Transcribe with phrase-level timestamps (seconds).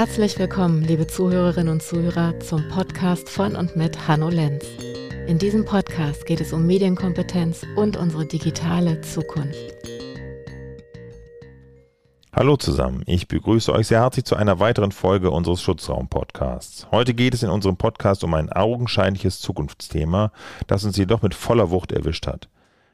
[0.00, 4.64] Herzlich willkommen, liebe Zuhörerinnen und Zuhörer, zum Podcast von und mit Hanno Lenz.
[5.26, 9.74] In diesem Podcast geht es um Medienkompetenz und unsere digitale Zukunft.
[12.34, 16.86] Hallo zusammen, ich begrüße euch sehr herzlich zu einer weiteren Folge unseres Schutzraum-Podcasts.
[16.90, 20.32] Heute geht es in unserem Podcast um ein augenscheinliches Zukunftsthema,
[20.66, 22.48] das uns jedoch mit voller Wucht erwischt hat.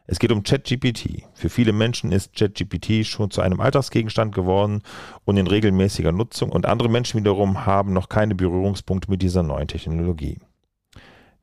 [0.08, 1.24] Es geht um ChatGPT.
[1.34, 4.82] Für viele Menschen ist ChatGPT schon zu einem Alltagsgegenstand geworden
[5.24, 9.66] und in regelmäßiger Nutzung und andere Menschen wiederum haben noch keine Berührungspunkte mit dieser neuen
[9.66, 10.38] Technologie.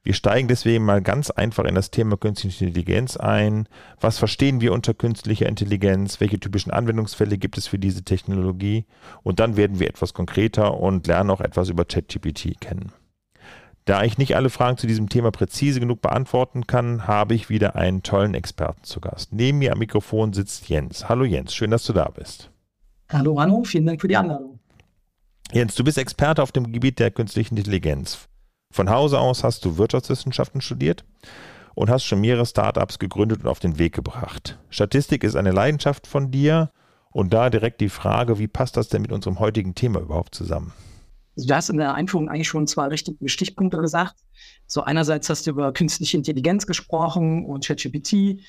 [0.06, 3.70] Wir steigen deswegen mal ganz einfach in das Thema künstliche Intelligenz ein.
[4.02, 6.20] Was verstehen wir unter künstlicher Intelligenz?
[6.20, 8.86] Welche typischen Anwendungsfälle gibt es für diese Technologie?
[9.24, 12.92] Und dann werden wir etwas konkreter und lernen auch etwas über ChatGPT kennen.
[13.86, 17.76] Da ich nicht alle Fragen zu diesem Thema präzise genug beantworten kann, habe ich wieder
[17.76, 19.34] einen tollen Experten zu Gast.
[19.34, 21.10] Neben mir am Mikrofon sitzt Jens.
[21.10, 22.50] Hallo Jens, schön, dass du da bist.
[23.12, 24.60] Hallo Hanno, vielen Dank für die Einladung.
[25.52, 28.30] Jens, du bist Experte auf dem Gebiet der künstlichen Intelligenz.
[28.72, 31.04] Von Hause aus hast du Wirtschaftswissenschaften studiert
[31.76, 34.58] und hast schon mehrere Startups gegründet und auf den Weg gebracht.
[34.70, 36.72] Statistik ist eine Leidenschaft von dir
[37.12, 40.74] und da direkt die Frage, wie passt das denn mit unserem heutigen Thema überhaupt zusammen?
[41.36, 44.16] Also du hast in der Einführung eigentlich schon zwei richtige Stichpunkte gesagt.
[44.68, 48.42] So einerseits hast du über künstliche Intelligenz gesprochen und ChatGPT.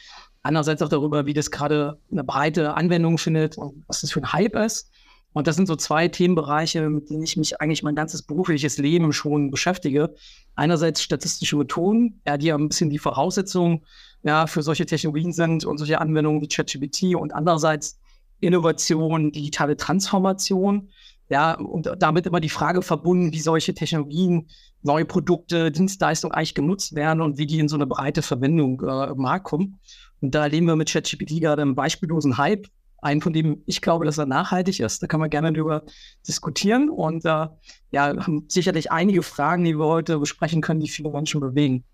[0.42, 4.32] Andererseits auch darüber, wie das gerade eine breite Anwendung findet und was das für ein
[4.32, 4.90] Hype ist.
[5.32, 9.12] Und das sind so zwei Themenbereiche, mit denen ich mich eigentlich mein ganzes berufliches Leben
[9.12, 10.14] schon beschäftige.
[10.54, 13.84] Einerseits statistische Methoden, ja, die ja ein bisschen die Voraussetzung
[14.22, 17.98] ja, für solche Technologien sind und solche Anwendungen wie ChatGPT und andererseits
[18.40, 20.90] Innovation, digitale Transformation.
[21.30, 24.48] Ja, und damit immer die Frage verbunden, wie solche Technologien,
[24.82, 29.10] neue Produkte, Dienstleistungen eigentlich genutzt werden und wie die in so eine breite Verwendung äh,
[29.10, 29.78] im Markt kommen.
[30.20, 32.66] Und da erleben wir mit ChatGPT gerade einen beispiellosen Hype,
[33.00, 35.02] einen, von dem ich glaube, dass er nachhaltig ist.
[35.02, 35.82] Da kann man gerne darüber
[36.26, 37.48] diskutieren und äh,
[37.90, 41.84] ja, haben sicherlich einige Fragen, die wir heute besprechen können, die viele Menschen bewegen.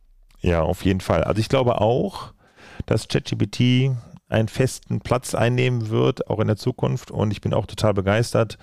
[0.40, 1.22] Ja, auf jeden Fall.
[1.24, 2.32] Also ich glaube auch,
[2.86, 3.92] dass ChatGPT
[4.28, 7.10] einen festen Platz einnehmen wird, auch in der Zukunft.
[7.10, 8.58] Und ich bin auch total begeistert,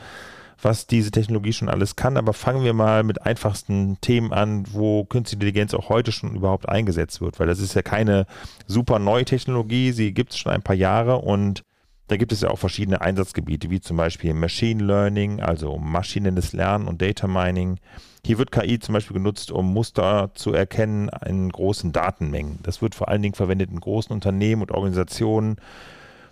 [0.62, 2.18] was diese Technologie schon alles kann.
[2.18, 6.68] Aber fangen wir mal mit einfachsten Themen an, wo Künstliche Intelligenz auch heute schon überhaupt
[6.68, 8.26] eingesetzt wird, weil das ist ja keine
[8.66, 11.64] super neue Technologie, sie gibt es schon ein paar Jahre und
[12.08, 16.88] da gibt es ja auch verschiedene Einsatzgebiete, wie zum Beispiel Machine Learning, also maschinelles Lernen
[16.88, 17.80] und Data Mining.
[18.26, 22.60] Hier wird KI zum Beispiel genutzt, um Muster zu erkennen in großen Datenmengen.
[22.64, 25.58] Das wird vor allen Dingen verwendet in großen Unternehmen und Organisationen,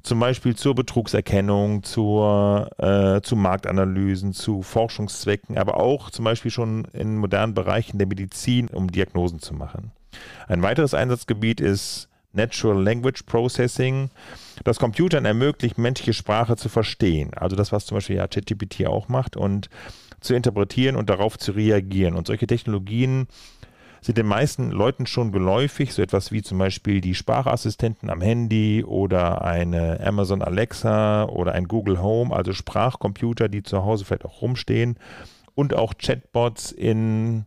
[0.05, 6.85] zum Beispiel zur Betrugserkennung, zur, äh, zu Marktanalysen, zu Forschungszwecken, aber auch zum Beispiel schon
[6.93, 9.91] in modernen Bereichen der Medizin, um Diagnosen zu machen.
[10.47, 14.11] Ein weiteres Einsatzgebiet ist Natural Language Processing,
[14.63, 17.31] das Computern ermöglicht, menschliche Sprache zu verstehen.
[17.35, 19.69] Also das, was zum Beispiel ja ChatGPT auch macht und
[20.19, 22.15] zu interpretieren und darauf zu reagieren.
[22.15, 23.27] Und solche Technologien
[24.05, 28.83] sind den meisten Leuten schon geläufig, so etwas wie zum Beispiel die Sprachassistenten am Handy
[28.83, 34.43] oder eine Amazon Alexa oder ein Google Home, also Sprachcomputer, die zu Hause vielleicht auch
[34.43, 34.99] rumstehen
[35.55, 37.45] und auch Chatbots in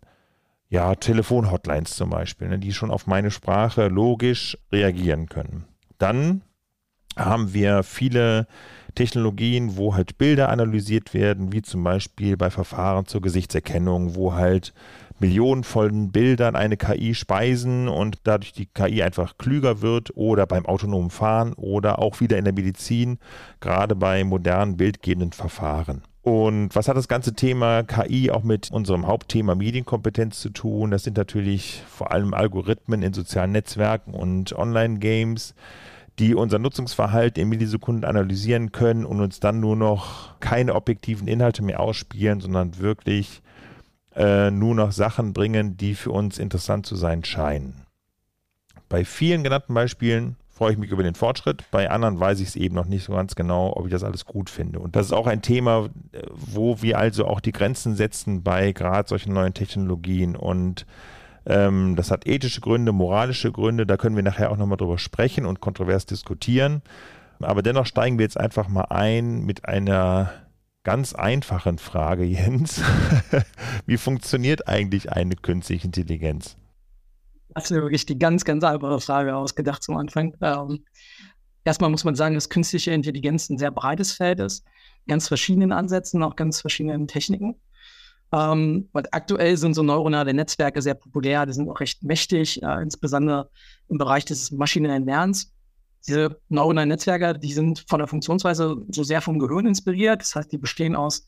[0.68, 5.64] ja, Telefonhotlines zum Beispiel, ne, die schon auf meine Sprache logisch reagieren können.
[5.98, 6.42] Dann
[7.16, 8.48] haben wir viele
[8.96, 14.74] Technologien, wo halt Bilder analysiert werden, wie zum Beispiel bei Verfahren zur Gesichtserkennung, wo halt
[15.20, 20.66] Millionen von Bildern eine KI speisen und dadurch die KI einfach klüger wird oder beim
[20.66, 23.18] autonomen Fahren oder auch wieder in der Medizin,
[23.60, 26.02] gerade bei modernen bildgebenden Verfahren.
[26.22, 30.90] Und was hat das ganze Thema KI auch mit unserem Hauptthema Medienkompetenz zu tun?
[30.90, 35.54] Das sind natürlich vor allem Algorithmen in sozialen Netzwerken und Online-Games,
[36.18, 41.62] die unser Nutzungsverhalten in Millisekunden analysieren können und uns dann nur noch keine objektiven Inhalte
[41.62, 43.40] mehr ausspielen, sondern wirklich
[44.18, 47.86] äh, nur noch Sachen bringen, die für uns interessant zu sein scheinen.
[48.88, 51.62] Bei vielen genannten Beispielen freue ich mich über den Fortschritt.
[51.70, 54.24] Bei anderen weiß ich es eben noch nicht so ganz genau, ob ich das alles
[54.24, 54.80] gut finde.
[54.80, 55.88] Und das ist auch ein Thema,
[56.32, 60.34] wo wir also auch die Grenzen setzen bei gerade solchen neuen Technologien.
[60.34, 60.84] Und
[61.46, 63.86] ähm, das hat ethische Gründe, moralische Gründe.
[63.86, 66.82] Da können wir nachher auch nochmal drüber sprechen und kontrovers diskutieren.
[67.38, 70.32] Aber dennoch steigen wir jetzt einfach mal ein mit einer
[70.84, 72.82] ganz einfachen Frage, Jens.
[73.86, 76.56] Wie funktioniert eigentlich eine künstliche Intelligenz?
[77.50, 80.36] Das ist wirklich die ganz, ganz einfache Frage ausgedacht zum Anfang.
[80.40, 80.84] Ähm,
[81.64, 84.64] erstmal muss man sagen, dass künstliche Intelligenz ein sehr breites Feld ist,
[85.06, 87.56] ganz verschiedenen Ansätzen, auch ganz verschiedenen Techniken.
[88.32, 92.82] Ähm, und aktuell sind so neuronale Netzwerke sehr populär, die sind auch recht mächtig, äh,
[92.82, 93.50] insbesondere
[93.88, 95.52] im Bereich des maschinellen Lernens
[96.08, 100.22] diese neuronalen Netzwerke, die sind von der Funktionsweise so sehr vom Gehirn inspiriert.
[100.22, 101.26] Das heißt, die bestehen aus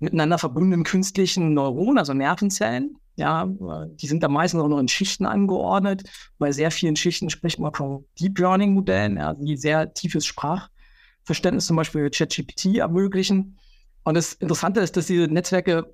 [0.00, 2.96] miteinander verbundenen künstlichen Neuronen, also Nervenzellen.
[3.16, 6.08] Ja, die sind da meistens auch noch in Schichten angeordnet.
[6.38, 11.66] Bei sehr vielen Schichten spricht man von Deep Learning Modellen, ja, die sehr tiefes Sprachverständnis
[11.66, 13.58] zum Beispiel ChatGPT ermöglichen.
[14.04, 15.92] Und das Interessante ist, dass diese Netzwerke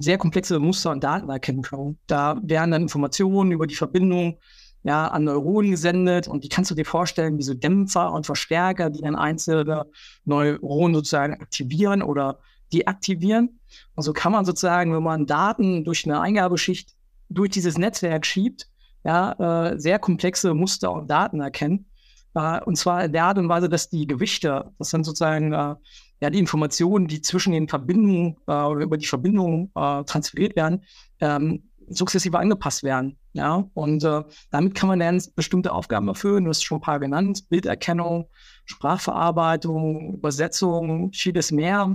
[0.00, 1.98] sehr komplexe Muster und Daten erkennen können.
[2.08, 4.38] Da werden dann Informationen über die Verbindung
[4.84, 8.90] ja, an Neuronen gesendet und die kannst du dir vorstellen, wie so Dämpfer und Verstärker,
[8.90, 9.86] die dann einzelne
[10.24, 12.38] Neuronen sozusagen aktivieren oder
[12.72, 13.60] deaktivieren.
[13.94, 16.94] Und so kann man sozusagen, wenn man Daten durch eine Eingabeschicht
[17.30, 18.68] durch dieses Netzwerk schiebt,
[19.04, 21.86] ja, äh, sehr komplexe Muster und Daten erkennen.
[22.34, 25.74] Äh, und zwar in der Art und Weise, dass die Gewichte, das sind sozusagen äh,
[26.20, 30.84] ja, die Informationen, die zwischen den Verbindungen äh, oder über die Verbindungen äh, transferiert werden,
[31.20, 33.18] ähm, sukzessive angepasst werden.
[33.32, 36.44] Ja, und äh, damit kann man dann bestimmte Aufgaben erfüllen.
[36.44, 38.28] Du hast schon ein paar genannt: Bilderkennung,
[38.64, 41.94] Sprachverarbeitung, Übersetzung, vieles mehr.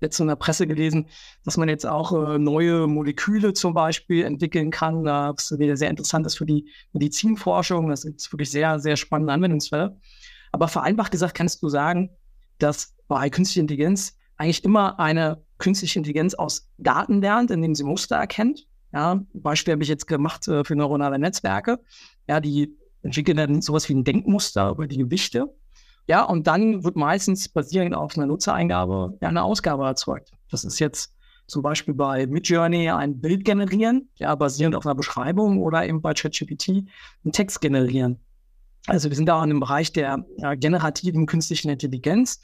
[0.00, 1.06] Jetzt in der Presse gelesen,
[1.44, 6.26] dass man jetzt auch äh, neue Moleküle zum Beispiel entwickeln kann, was wieder sehr interessant
[6.26, 7.88] ist für die Medizinforschung.
[7.88, 9.96] Das ist wirklich sehr, sehr spannende Anwendungsfälle.
[10.50, 12.10] Aber vereinfacht gesagt kannst du sagen,
[12.58, 18.16] dass bei künstlicher Intelligenz eigentlich immer eine künstliche Intelligenz aus Daten lernt, indem sie Muster
[18.16, 18.66] erkennt.
[18.92, 21.80] Ja, Beispiel habe ich jetzt gemacht äh, für neuronale Netzwerke.
[22.28, 25.54] Ja, die entwickeln dann sowas wie ein Denkmuster über die Gewichte.
[26.08, 30.32] Ja, und dann wird meistens basierend auf einer Nutzereingabe ja, eine Ausgabe erzeugt.
[30.50, 31.14] Das ist jetzt
[31.46, 36.14] zum Beispiel bei Midjourney ein Bild generieren, ja, basierend auf einer Beschreibung oder eben bei
[36.14, 36.68] ChatGPT
[37.24, 38.20] einen Text generieren.
[38.86, 42.40] Also wir sind da in dem Bereich der ja, generativen künstlichen Intelligenz.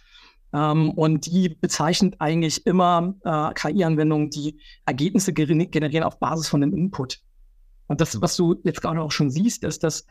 [0.53, 6.75] Ähm, und die bezeichnet eigentlich immer äh, KI-Anwendungen, die Ergebnisse generieren auf Basis von einem
[6.75, 7.21] Input.
[7.87, 10.07] Und das, was du jetzt gerade auch schon siehst, ist, dass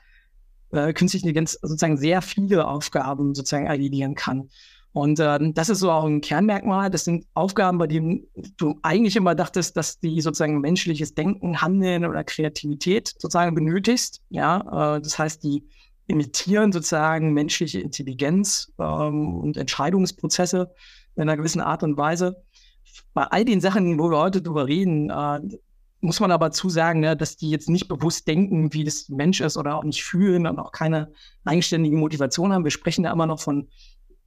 [0.72, 4.50] äh, künstliche Intelligenz sozusagen sehr viele Aufgaben sozusagen erledigen kann.
[4.94, 6.90] Und äh, das ist so auch ein Kernmerkmal.
[6.90, 8.26] Das sind Aufgaben, bei denen
[8.58, 14.22] du eigentlich immer dachtest, dass die sozusagen menschliches Denken, Handeln oder Kreativität sozusagen benötigst.
[14.30, 15.64] Ja, äh, das heißt, die
[16.08, 20.74] imitieren sozusagen menschliche Intelligenz ähm, und Entscheidungsprozesse
[21.16, 22.44] in einer gewissen Art und Weise.
[23.14, 25.40] Bei all den Sachen, wo wir heute drüber reden, äh,
[26.00, 29.58] muss man aber zusagen, ne, dass die jetzt nicht bewusst denken, wie das Mensch ist
[29.58, 31.12] oder auch nicht fühlen und auch keine
[31.44, 32.64] eigenständige Motivation haben.
[32.64, 33.68] Wir sprechen da immer noch von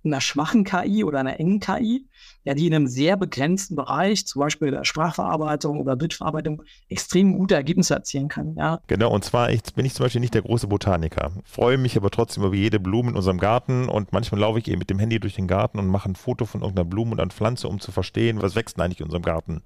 [0.05, 2.07] einer schwachen KI oder einer engen KI,
[2.45, 7.55] ja, die in einem sehr begrenzten Bereich, zum Beispiel der Sprachverarbeitung oder Bildverarbeitung, extrem gute
[7.55, 8.55] Ergebnisse erzielen kann.
[8.57, 8.81] Ja.
[8.87, 12.11] Genau, und zwar ich, bin ich zum Beispiel nicht der große Botaniker, freue mich aber
[12.11, 15.21] trotzdem über jede Blume in unserem Garten und manchmal laufe ich eben mit dem Handy
[15.21, 17.93] durch den Garten und mache ein Foto von irgendeiner Blume und einer Pflanze, um zu
[17.93, 19.63] verstehen, was wächst denn eigentlich in unserem Garten.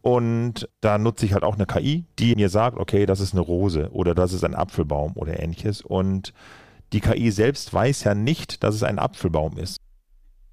[0.00, 3.40] Und da nutze ich halt auch eine KI, die mir sagt, okay, das ist eine
[3.40, 5.80] Rose oder das ist ein Apfelbaum oder ähnliches.
[5.80, 6.32] Und
[6.92, 9.78] die KI selbst weiß ja nicht, dass es ein Apfelbaum ist.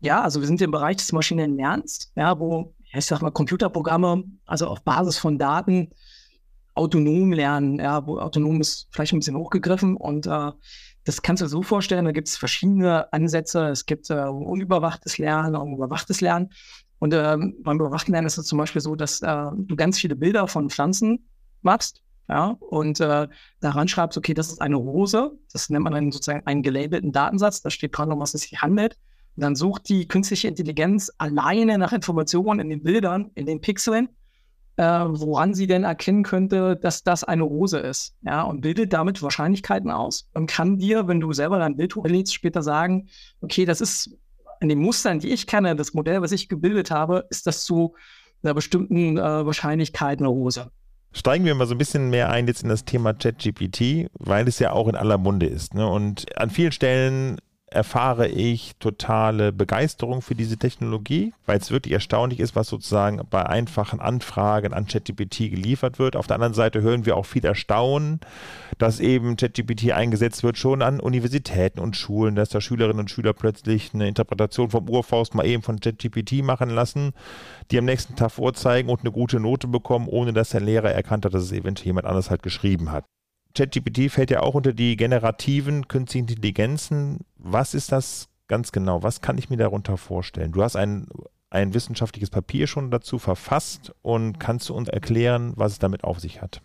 [0.01, 4.23] Ja, also wir sind im Bereich des maschinellen Lernens, ja, wo, ich sag mal, Computerprogramme,
[4.45, 5.89] also auf Basis von Daten
[6.73, 10.51] autonom lernen, ja, wo autonom ist vielleicht ein bisschen hochgegriffen und äh,
[11.03, 13.67] das kannst du so vorstellen, da gibt es verschiedene Ansätze.
[13.69, 16.51] Es gibt äh, unüberwachtes Lernen und überwachtes Lernen.
[16.99, 20.15] Und ähm, beim überwachten Lernen ist es zum Beispiel so, dass äh, du ganz viele
[20.15, 21.27] Bilder von Pflanzen
[21.61, 23.27] machst ja, und äh,
[23.59, 27.61] daran schreibst, okay, das ist eine Rose, das nennt man dann sozusagen einen gelabelten Datensatz,
[27.61, 28.97] da steht dran, um was es sich handelt.
[29.35, 34.09] Und dann sucht die künstliche Intelligenz alleine nach Informationen in den Bildern, in den Pixeln,
[34.75, 38.15] äh, woran sie denn erkennen könnte, dass das eine Rose ist.
[38.21, 42.33] Ja, und bildet damit Wahrscheinlichkeiten aus und kann dir, wenn du selber dein Bild hochlädst,
[42.33, 43.07] später sagen,
[43.41, 44.15] okay, das ist
[44.61, 47.95] in den Mustern, die ich kenne, das Modell, was ich gebildet habe, ist das zu
[48.43, 50.71] einer bestimmten äh, Wahrscheinlichkeit eine Rose.
[51.11, 54.59] Steigen wir mal so ein bisschen mehr ein jetzt in das Thema ChatGPT, weil es
[54.59, 55.73] ja auch in aller Munde ist.
[55.73, 55.87] Ne?
[55.87, 57.37] Und an vielen Stellen
[57.71, 63.45] erfahre ich totale Begeisterung für diese Technologie, weil es wirklich erstaunlich ist, was sozusagen bei
[63.45, 66.15] einfachen Anfragen an ChatGPT geliefert wird.
[66.15, 68.19] Auf der anderen Seite hören wir auch viel Erstaunen,
[68.77, 73.33] dass eben ChatGPT eingesetzt wird schon an Universitäten und Schulen, dass da Schülerinnen und Schüler
[73.33, 77.11] plötzlich eine Interpretation vom Urfaust mal eben von ChatGPT machen lassen,
[77.71, 81.25] die am nächsten Tag vorzeigen und eine gute Note bekommen, ohne dass der Lehrer erkannt
[81.25, 83.05] hat, dass es eventuell jemand anders halt geschrieben hat.
[83.55, 87.19] ChatGPT fällt ja auch unter die generativen künstlichen Intelligenzen.
[87.39, 89.01] Was ist das ganz genau?
[89.01, 90.51] Was kann ich mir darunter vorstellen?
[90.51, 91.07] Du hast ein,
[91.49, 96.19] ein wissenschaftliches Papier schon dazu verfasst und kannst du uns erklären, was es damit auf
[96.19, 96.61] sich hat?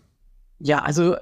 [0.59, 1.15] Ja, also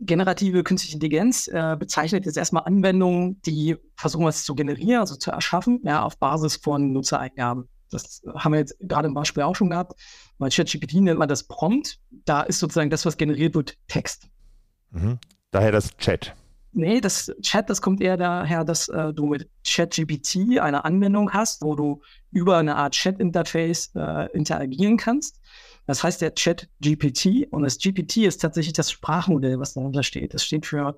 [0.00, 5.30] generative künstliche Intelligenz äh, bezeichnet jetzt erstmal Anwendungen, die versuchen, was zu generieren, also zu
[5.30, 7.68] erschaffen, ja, auf Basis von Nutzereingaben.
[7.90, 9.98] Das haben wir jetzt gerade im Beispiel auch schon gehabt.
[10.38, 11.98] Bei ChatGPT nennt man das Prompt.
[12.10, 14.28] Da ist sozusagen das, was generiert wird, Text.
[14.90, 15.18] Mhm.
[15.50, 16.34] Daher das Chat.
[16.74, 21.62] Nee, das Chat, das kommt eher daher, dass äh, du mit ChatGPT eine Anwendung hast,
[21.62, 25.40] wo du über eine Art Chat-Interface äh, interagieren kannst.
[25.86, 30.34] Das heißt der Chat GPT und das GPT ist tatsächlich das Sprachmodell, was dahinter steht.
[30.34, 30.96] Das steht für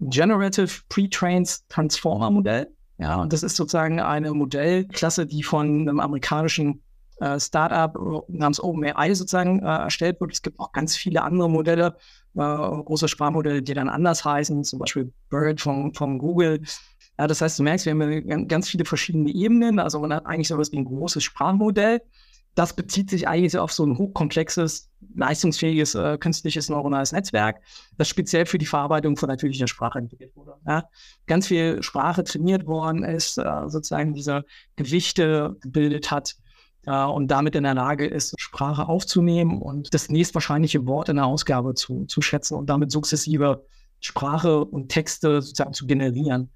[0.00, 2.68] Generative Pre-Trained Transformer Modell.
[2.98, 6.82] Ja, und das ist sozusagen eine Modellklasse, die von einem amerikanischen
[7.20, 7.94] äh, Startup
[8.28, 10.32] namens OpenAI sozusagen äh, erstellt wird.
[10.32, 11.92] Es gibt auch ganz viele andere Modelle, äh,
[12.34, 16.62] große Sprachmodelle, die dann anders heißen, zum Beispiel Bird von, von Google.
[17.18, 19.78] Ja, das heißt, du merkst, wir haben ganz viele verschiedene Ebenen.
[19.78, 22.00] Also man hat eigentlich sowas wie ein großes Sprachmodell
[22.54, 27.60] das bezieht sich eigentlich auf so ein hochkomplexes, leistungsfähiges äh, künstliches neuronales Netzwerk,
[27.96, 30.56] das speziell für die Verarbeitung von natürlicher Sprache entwickelt wurde.
[30.66, 30.84] Ja.
[31.26, 34.44] Ganz viel Sprache trainiert worden ist, äh, sozusagen diese
[34.76, 36.36] Gewichte gebildet hat
[36.86, 41.26] äh, und damit in der Lage ist, Sprache aufzunehmen und das nächstwahrscheinliche Wort in der
[41.26, 43.64] Ausgabe zu, zu schätzen und damit sukzessive
[44.00, 46.50] Sprache und Texte sozusagen zu generieren.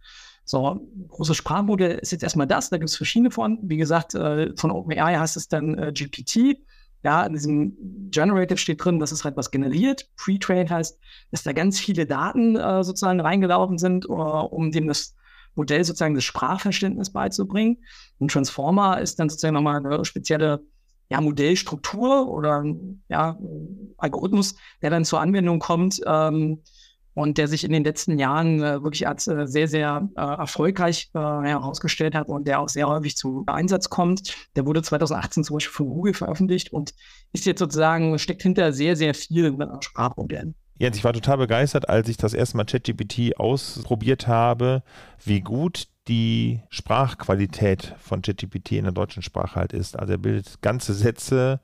[0.44, 3.58] So, großes Sprachmodell ist jetzt erstmal das, da gibt es verschiedene von.
[3.62, 6.58] Wie gesagt, äh, von OpenAI heißt es dann äh, GPT.
[7.02, 7.76] Ja, in diesem
[8.10, 10.08] Generative steht drin, dass es halt was generiert.
[10.16, 10.98] Pre-trained heißt,
[11.30, 15.14] dass da ganz viele Daten sozusagen reingelaufen sind, um dem das
[15.56, 17.78] Modell sozusagen das Sprachverständnis beizubringen.
[18.18, 20.62] Und Transformer ist dann sozusagen nochmal eine spezielle
[21.08, 22.64] ja, Modellstruktur oder
[23.08, 23.38] ja,
[23.96, 26.62] Algorithmus, der dann zur Anwendung kommt, ähm,
[27.16, 31.10] und der sich in den letzten Jahren äh, wirklich als äh, sehr, sehr äh, erfolgreich
[31.14, 34.34] äh, herausgestellt hat und der auch sehr häufig zum Einsatz kommt.
[34.54, 36.92] Der wurde 2018 zum Beispiel von Google veröffentlicht und
[37.32, 40.54] ist jetzt sozusagen, steckt hinter sehr, sehr vielen Sprachmodellen.
[40.78, 44.82] Jens, ich war total begeistert, als ich das erste Mal ChatGPT ausprobiert habe,
[45.24, 49.98] wie gut die Sprachqualität von ChatGPT in der deutschen Sprache halt ist.
[49.98, 51.60] Also er bildet ganze Sätze,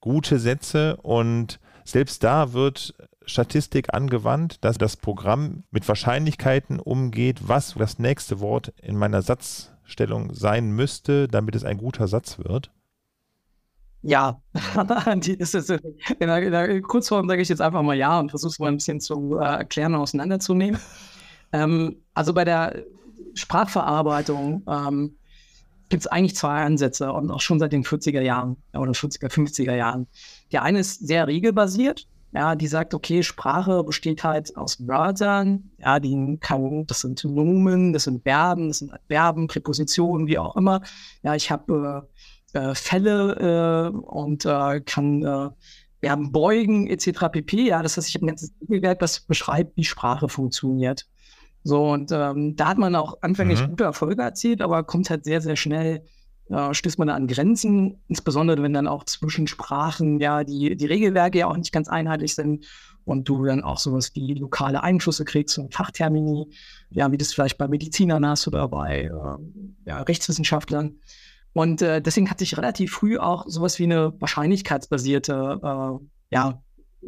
[0.00, 2.94] gute Sätze und selbst da wird
[3.26, 10.32] Statistik angewandt, dass das Programm mit Wahrscheinlichkeiten umgeht, was das nächste Wort in meiner Satzstellung
[10.32, 12.70] sein müsste, damit es ein guter Satz wird?
[14.02, 14.40] Ja,
[15.16, 15.80] die ist es, in,
[16.20, 18.76] der, in der Kurzform sage ich jetzt einfach mal ja und versuche es mal ein
[18.76, 20.80] bisschen zu äh, erklären und auseinanderzunehmen.
[21.52, 22.84] Ähm, also bei der
[23.34, 25.18] Sprachverarbeitung ähm,
[25.88, 29.74] gibt es eigentlich zwei Ansätze und auch schon seit den 40er Jahren oder 40er, 50er
[29.74, 30.06] Jahren.
[30.52, 35.98] Der eine ist sehr regelbasiert ja, die sagt, okay, Sprache besteht halt aus Wörtern, ja,
[35.98, 40.82] die kann, das sind Nomen, das sind Verben, das sind Verben, Präpositionen, wie auch immer.
[41.22, 45.50] Ja, ich habe äh, äh, Fälle äh, und äh, kann äh,
[46.00, 47.28] Verben beugen, etc.
[47.32, 47.68] pp.
[47.68, 51.06] Ja, das heißt, ich habe ein ganzes Regelwerk, das beschreibt, wie Sprache funktioniert.
[51.64, 53.70] So, und ähm, da hat man auch anfänglich mhm.
[53.70, 56.04] gute Erfolge erzielt, aber kommt halt sehr, sehr schnell
[56.50, 60.86] äh, stößt man da an Grenzen, insbesondere wenn dann auch zwischen Sprachen ja die, die
[60.86, 62.66] Regelwerke ja auch nicht ganz einheitlich sind
[63.04, 66.48] und du dann auch sowas wie lokale Einflüsse kriegst und Fachtermini,
[66.90, 71.00] ja, wie das vielleicht bei Medizinern hast oder bei äh, ja, Rechtswissenschaftlern.
[71.52, 76.62] Und äh, deswegen hat sich relativ früh auch sowas wie eine wahrscheinlichkeitsbasierte äh, ja,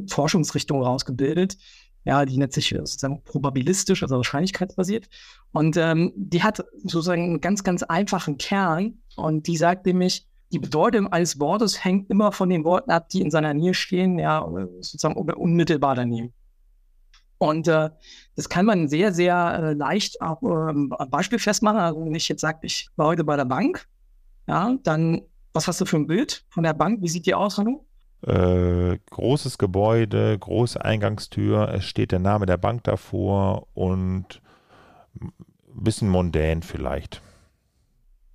[0.09, 1.57] Forschungsrichtung rausgebildet,
[2.05, 5.09] ja, die nennt sich sozusagen probabilistisch, also wahrscheinlichkeitsbasiert.
[5.53, 9.03] Und ähm, die hat sozusagen einen ganz, ganz einfachen Kern.
[9.17, 13.21] Und die sagt nämlich, die Bedeutung eines Wortes hängt immer von den Worten ab, die
[13.21, 14.45] in seiner Nähe stehen, ja,
[14.81, 16.33] sozusagen unmittelbar daneben.
[17.39, 17.91] Und äh,
[18.35, 21.81] das kann man sehr, sehr äh, leicht auch ähm, Beispiel festmachen.
[21.81, 23.87] Also wenn ich jetzt sage, ich war heute bei der Bank,
[24.51, 27.01] ja, dann, was hast du für ein Bild von der Bank?
[27.03, 27.87] Wie sieht die aus, Hanno?
[28.23, 34.43] Äh, großes Gebäude, große Eingangstür, es steht der Name der Bank davor und
[35.21, 35.33] ein
[35.69, 37.23] bisschen mondän vielleicht.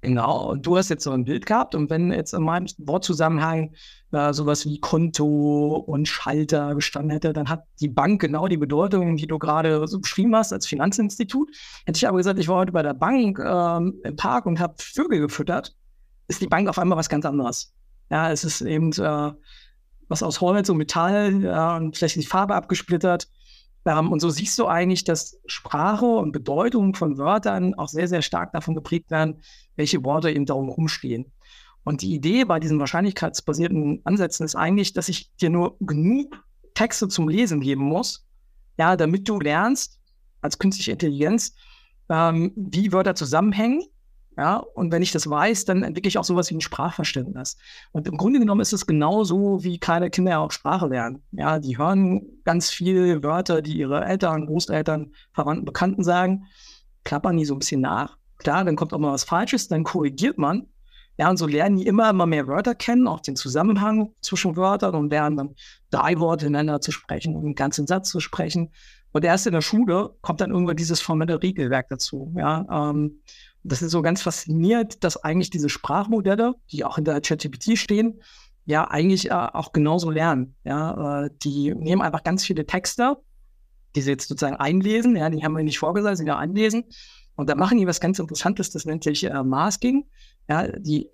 [0.02, 3.74] Genau, und du hast jetzt so ein Bild gehabt und wenn jetzt in meinem Wortzusammenhang
[4.12, 9.18] äh, sowas wie Konto und Schalter gestanden hätte, dann hat die Bank genau die Bedeutung,
[9.18, 11.50] die du gerade so beschrieben hast als Finanzinstitut.
[11.86, 14.76] Hätte ich aber gesagt, ich war heute bei der Bank ähm, im Park und habe
[14.78, 15.76] Vögel gefüttert,
[16.28, 17.74] ist die Bank auf einmal was ganz anderes.
[18.10, 19.32] Ja, es ist eben äh,
[20.08, 23.28] was aus Holz und Metall ja, und vielleicht die Farbe abgesplittert.
[23.86, 28.22] Ähm, und so siehst du eigentlich, dass Sprache und Bedeutung von Wörtern auch sehr, sehr
[28.22, 29.42] stark davon geprägt werden,
[29.76, 31.32] welche Worte eben darum rumstehen.
[31.84, 37.08] Und die Idee bei diesen wahrscheinlichkeitsbasierten Ansätzen ist eigentlich, dass ich dir nur genug Texte
[37.08, 38.28] zum Lesen geben muss,
[38.78, 40.00] ja, damit du lernst,
[40.42, 41.56] als künstliche Intelligenz,
[42.10, 43.84] ähm, wie Wörter zusammenhängen
[44.38, 47.58] ja, und wenn ich das weiß, dann entwickle ich auch sowas wie ein Sprachverständnis.
[47.92, 51.24] Und im Grunde genommen ist es genauso, wie kleine Kinder auch Sprache lernen.
[51.32, 56.46] Ja, die hören ganz viele Wörter, die ihre Eltern, Großeltern, Verwandten, Bekannten sagen,
[57.06, 58.18] klappern die so ein bisschen nach.
[58.38, 60.68] Klar, dann kommt auch mal was Falsches, dann korrigiert man.
[61.18, 64.96] Ja, und so lernen die immer, immer mehr Wörter kennen, auch den Zusammenhang zwischen Wörtern
[64.96, 65.56] und lernen dann
[65.90, 68.72] drei Worte ineinander zu sprechen und einen ganzen Satz zu sprechen.
[69.14, 72.34] Und erst in der Schule kommt dann irgendwann dieses formelle Regelwerk dazu.
[72.36, 73.22] Ja, ähm,
[73.66, 78.22] das ist so ganz faszinierend, dass eigentlich diese Sprachmodelle, die auch in der ChatGPT stehen,
[78.66, 80.56] ja eigentlich äh, auch genauso lernen.
[80.64, 83.18] Ja, äh, die nehmen einfach ganz viele Texte,
[83.96, 85.16] die sie jetzt sozusagen einlesen.
[85.16, 86.86] Ja, die haben wir nicht vorgesagt, sie da einlesen.
[87.36, 90.06] Und da machen die was ganz Interessantes, das nennt sich äh, Masking.
[90.48, 91.10] Ja, die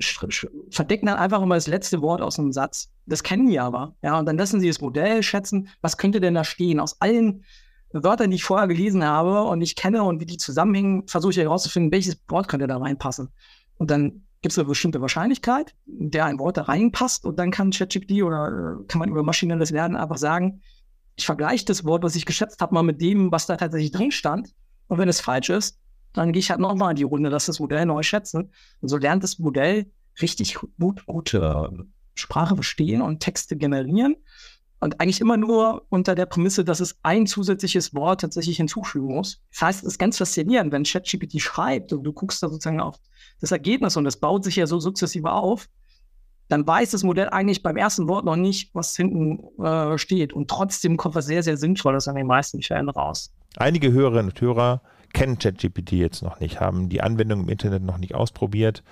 [0.70, 2.91] verdecken dann einfach immer das letzte Wort aus einem Satz.
[3.05, 3.96] Das kennen die aber.
[4.01, 6.81] Ja, und dann lassen sie das Modell schätzen, was könnte denn da stehen?
[6.81, 7.46] Aus allen
[7.93, 11.38] Wörtern, die ich vorher gelesen habe und ich kenne und wie die zusammenhängen, versuche ich
[11.38, 13.29] herauszufinden, welches Wort könnte da reinpassen.
[13.77, 17.51] Und dann gibt es eine bestimmte Wahrscheinlichkeit, in der ein Wort da reinpasst und dann
[17.51, 20.62] kann ChatGPT oder äh, kann man über maschinelles Lernen einfach sagen,
[21.15, 24.12] ich vergleiche das Wort, was ich geschätzt habe, mal mit dem, was da tatsächlich drin
[24.12, 24.53] stand.
[24.88, 25.79] Und wenn es falsch ist,
[26.13, 28.51] dann gehe ich halt nochmal in die Runde, lass das Modell neu schätzen.
[28.81, 34.15] Und so lernt das Modell richtig gut, gute Sprache verstehen und Texte generieren.
[34.82, 39.40] Und eigentlich immer nur unter der Prämisse, dass es ein zusätzliches Wort tatsächlich hinzufügen muss.
[39.52, 42.96] Das heißt, es ist ganz faszinierend, wenn ChatGPT schreibt und du guckst da sozusagen auf
[43.40, 45.70] das Ergebnis und das baut sich ja so sukzessive auf,
[46.48, 50.34] dann weiß das Modell eigentlich beim ersten Wort noch nicht, was hinten äh, steht.
[50.34, 53.32] Und trotzdem kommt was sehr, sehr Sinnvolles an den meisten Fällen raus.
[53.58, 54.82] Einige Hörerinnen und Hörer
[55.14, 58.84] kennen ChatGPT jetzt noch nicht, haben die Anwendung im Internet noch nicht ausprobiert.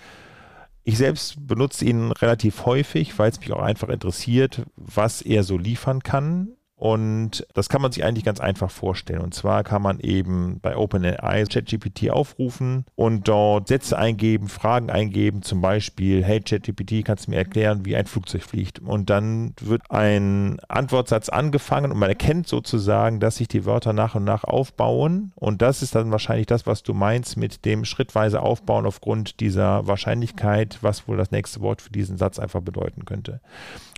[0.83, 5.57] Ich selbst benutze ihn relativ häufig, weil es mich auch einfach interessiert, was er so
[5.57, 6.55] liefern kann.
[6.79, 9.19] Und das kann man sich eigentlich ganz einfach vorstellen.
[9.19, 15.41] Und zwar kann man eben bei OpenAI ChatGPT aufrufen und dort Sätze eingeben, Fragen eingeben,
[15.41, 18.79] zum Beispiel, hey ChatGPT, kannst du mir erklären, wie ein Flugzeug fliegt?
[18.79, 24.15] Und dann wird ein Antwortsatz angefangen und man erkennt sozusagen, dass sich die Wörter nach
[24.15, 25.33] und nach aufbauen.
[25.35, 29.85] Und das ist dann wahrscheinlich das, was du meinst mit dem schrittweise Aufbauen aufgrund dieser
[29.85, 33.41] Wahrscheinlichkeit, was wohl das nächste Wort für diesen Satz einfach bedeuten könnte.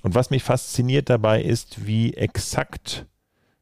[0.01, 3.05] Und was mich fasziniert dabei ist, wie exakt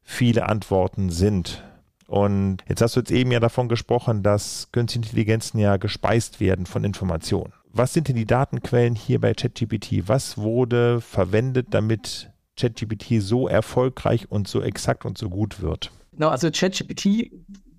[0.02, 1.64] viele Antworten sind.
[2.08, 6.66] Und jetzt hast du jetzt eben ja davon gesprochen, dass künstliche Intelligenzen ja gespeist werden
[6.66, 7.54] von Informationen.
[7.72, 10.08] Was sind denn die Datenquellen hier bei ChatGPT?
[10.08, 15.92] Was wurde verwendet, damit ChatGPT so erfolgreich und so exakt und so gut wird?
[16.12, 17.32] Genau, also ChatGPT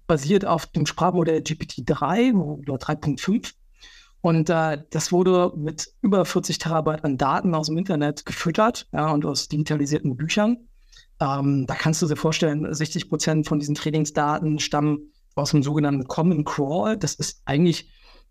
[0.06, 3.52] basiert auf dem Sprachmodell GPT-3 oder 3.5
[4.22, 9.10] und äh, das wurde mit über 40 Terabyte an Daten aus dem Internet gefüttert ja,
[9.10, 10.68] und aus digitalisierten Büchern.
[11.20, 16.04] Ähm, da kannst du dir vorstellen, 60 Prozent von diesen Trainingsdaten stammen aus dem sogenannten
[16.04, 16.96] Common Crawl.
[16.96, 17.90] Das ist eigentlich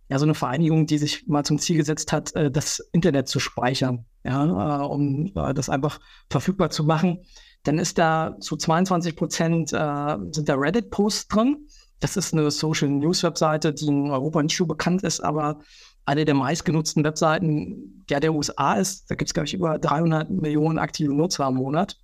[0.09, 3.39] ja so eine Vereinigung, die sich mal zum Ziel gesetzt hat, äh, das Internet zu
[3.39, 5.99] speichern, ja, äh, um äh, das einfach
[6.29, 7.23] verfügbar zu machen.
[7.63, 11.67] Dann ist da zu 22 Prozent äh, sind da Reddit-Posts drin.
[11.99, 15.59] Das ist eine Social News Webseite, die in Europa nicht so bekannt ist, aber
[16.05, 19.09] eine der meistgenutzten Webseiten der der USA ist.
[19.11, 21.97] Da gibt es, glaube ich, über 300 Millionen aktive Nutzer im Monat.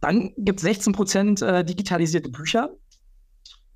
[0.00, 2.70] Dann gibt es 16 Prozent äh, digitalisierte Bücher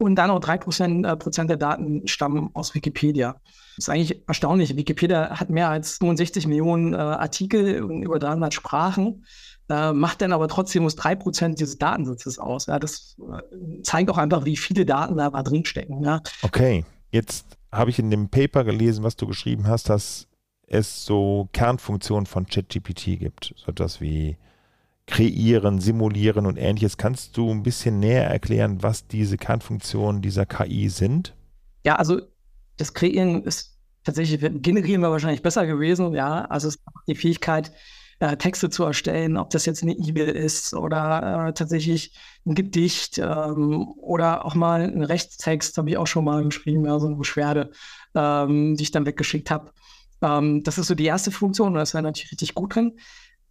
[0.01, 3.37] und dann noch 3 Prozent, äh, Prozent der Daten stammen aus Wikipedia.
[3.77, 4.77] Das ist eigentlich erstaunlich.
[4.77, 9.25] Wikipedia hat mehr als 65 Millionen äh, Artikel in über 300 Sprachen
[9.71, 12.67] äh, macht dann aber trotzdem nur 3% dieses Datensatzes aus.
[12.67, 16.03] Ja, das äh, zeigt auch einfach, wie viele Daten da drinstecken.
[16.03, 16.21] Ja.
[16.43, 20.27] Okay, jetzt habe ich in dem Paper gelesen, was du geschrieben hast, dass
[20.67, 24.37] es so Kernfunktionen von ChatGPT gibt, so etwas wie
[25.11, 26.96] kreieren, simulieren und ähnliches.
[26.96, 31.35] Kannst du ein bisschen näher erklären, was diese Kernfunktionen dieser KI sind?
[31.85, 32.20] Ja, also
[32.77, 36.44] das Kreieren ist tatsächlich, generieren wir wahrscheinlich besser gewesen, ja.
[36.46, 37.73] Also es ist die Fähigkeit,
[38.20, 42.14] äh, Texte zu erstellen, ob das jetzt eine E-Mail ist oder äh, tatsächlich
[42.46, 46.99] ein Gedicht ähm, oder auch mal ein Rechtstext, habe ich auch schon mal geschrieben, ja,
[46.99, 47.73] so eine Beschwerde,
[48.14, 49.73] ähm, die ich dann weggeschickt habe.
[50.23, 52.99] Ähm, das ist so die erste Funktion und das wäre natürlich richtig gut drin.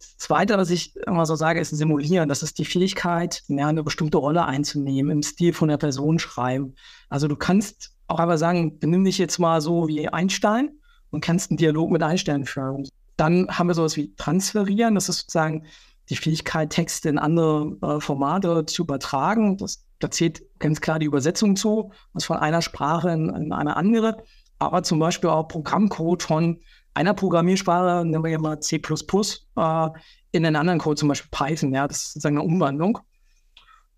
[0.00, 2.28] Das Zweite, was ich immer so sage, ist Simulieren.
[2.28, 6.74] Das ist die Fähigkeit, eine bestimmte Rolle einzunehmen, im Stil von der Person schreiben.
[7.10, 10.70] Also du kannst auch einfach sagen, benimm dich jetzt mal so wie Einstein
[11.10, 12.88] und kannst einen Dialog mit Einstein führen.
[13.16, 14.94] Dann haben wir sowas wie Transferieren.
[14.94, 15.66] Das ist sozusagen
[16.08, 19.58] die Fähigkeit, Texte in andere äh, Formate zu übertragen.
[19.58, 23.76] Das, da zählt ganz klar die Übersetzung zu, was von einer Sprache in, in eine
[23.76, 24.24] andere.
[24.58, 26.60] Aber zum Beispiel auch Programmcode von
[26.94, 29.88] einer Programmiersprache, nehmen wir mal C äh,
[30.32, 31.72] in einen anderen Code, zum Beispiel Python.
[31.72, 32.98] Ja, das ist sozusagen eine Umwandlung.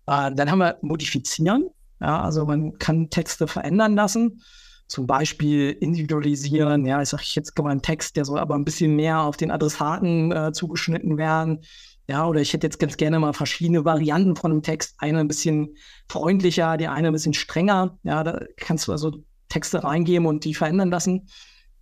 [0.07, 1.69] Äh, dann haben wir Modifizieren.
[2.01, 4.41] Ja, also man kann Texte verändern lassen
[4.87, 6.85] zum Beispiel individualisieren.
[6.85, 9.49] Ja, ich sage jetzt mal einen Text, der soll aber ein bisschen mehr auf den
[9.49, 11.61] Adressaten äh, zugeschnitten werden.
[12.07, 14.95] Ja, oder ich hätte jetzt ganz gerne mal verschiedene Varianten von einem Text.
[14.99, 15.75] Eine ein bisschen
[16.09, 17.97] freundlicher, die eine ein bisschen strenger.
[18.03, 19.11] Ja, da kannst du also
[19.49, 21.27] Texte reingeben und die verändern lassen,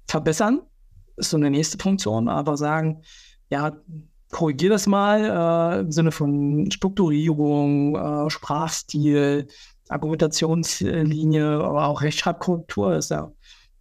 [0.07, 0.61] verbessern.
[1.17, 3.01] Ist so eine nächste Funktion, aber sagen,
[3.49, 3.75] ja,
[4.31, 9.47] korrigier das mal äh, im Sinne von Strukturierung, äh, Sprachstil,
[9.89, 13.31] Argumentationslinie, aber auch Rechtschreibkorrektur ist ja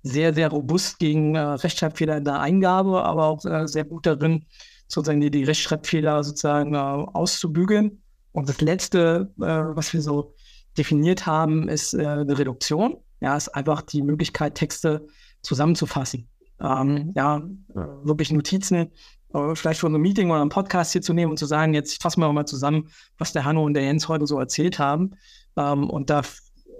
[0.03, 4.45] sehr, sehr robust gegen äh, Rechtschreibfehler in der Eingabe, aber auch äh, sehr gut darin,
[4.89, 8.03] sozusagen die, die Rechtschreibfehler sozusagen äh, auszubügeln.
[8.33, 10.35] Und das Letzte, äh, was wir so
[10.77, 12.97] definiert haben, ist äh, eine Reduktion.
[13.21, 15.07] Ja, ist einfach die Möglichkeit, Texte
[15.43, 16.29] zusammenzufassen.
[16.61, 17.43] Ähm, ja,
[18.03, 18.91] wirklich Notizen,
[19.35, 22.03] äh, vielleicht von einem Meeting oder einem Podcast hier zu nehmen und zu sagen, jetzt
[22.03, 25.13] fassen wir mal zusammen, was der Hanno und der Jens heute so erzählt haben.
[25.57, 26.23] Ähm, und da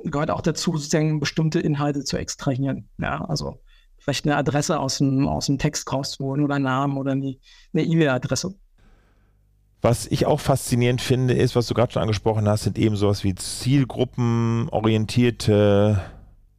[0.05, 2.89] gehört auch dazu, sozusagen bestimmte Inhalte zu extrahieren.
[2.99, 3.61] Ja, also
[3.99, 7.37] vielleicht eine Adresse aus dem, aus dem Text rauszuholen oder einen Namen oder eine
[7.75, 8.55] E-Mail-Adresse.
[9.83, 13.25] Was ich auch faszinierend finde, ist, was du gerade schon angesprochen hast, sind eben sowas
[13.25, 16.03] wie zielgruppenorientierte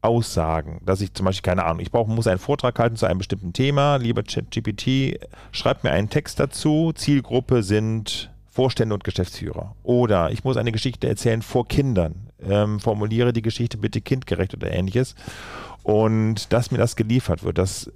[0.02, 0.82] Aussagen.
[0.86, 3.54] Dass ich zum Beispiel, keine Ahnung, ich brauche, muss einen Vortrag halten zu einem bestimmten
[3.54, 3.98] Thema.
[3.98, 5.20] Lieber ChatGPT,
[5.52, 6.92] schreib mir einen Text dazu.
[6.94, 9.76] Zielgruppe sind Vorstände und Geschäftsführer.
[9.84, 12.32] Oder ich muss eine Geschichte erzählen vor Kindern.
[12.44, 15.16] Ähm, formuliere die Geschichte bitte kindgerecht oder ähnliches.
[15.84, 17.92] Und dass mir das geliefert wird, das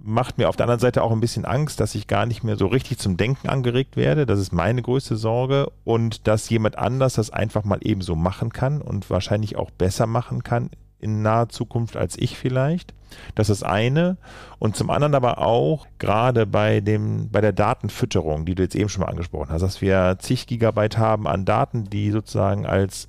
[0.00, 2.56] macht mir auf der anderen Seite auch ein bisschen Angst, dass ich gar nicht mehr
[2.56, 4.26] so richtig zum Denken angeregt werde.
[4.26, 5.72] Das ist meine größte Sorge.
[5.84, 10.06] Und dass jemand anders das einfach mal eben so machen kann und wahrscheinlich auch besser
[10.06, 12.94] machen kann in naher Zukunft als ich vielleicht.
[13.34, 14.18] Das ist eine.
[14.58, 18.88] Und zum anderen aber auch gerade bei dem, bei der Datenfütterung, die du jetzt eben
[18.88, 23.06] schon mal angesprochen hast, dass wir zig Gigabyte haben an Daten, die sozusagen als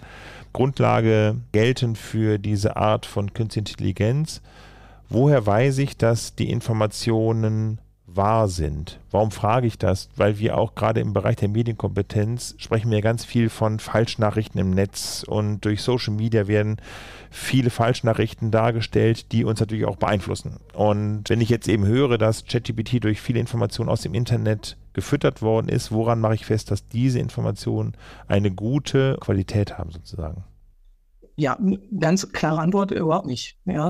[0.53, 4.41] Grundlage gelten für diese Art von künstlicher Intelligenz
[5.09, 7.79] woher weiß ich, dass die Informationen
[8.15, 8.99] wahr sind.
[9.11, 10.09] Warum frage ich das?
[10.15, 14.71] Weil wir auch gerade im Bereich der Medienkompetenz sprechen wir ganz viel von Falschnachrichten im
[14.71, 16.77] Netz und durch Social Media werden
[17.31, 20.59] viele Falschnachrichten dargestellt, die uns natürlich auch beeinflussen.
[20.73, 25.41] Und wenn ich jetzt eben höre, dass ChatGPT durch viele Informationen aus dem Internet gefüttert
[25.41, 27.93] worden ist, woran mache ich fest, dass diese Informationen
[28.27, 30.43] eine gute Qualität haben sozusagen?
[31.35, 31.57] Ja,
[31.97, 33.57] ganz klare Antwort, überhaupt nicht.
[33.65, 33.89] Ja,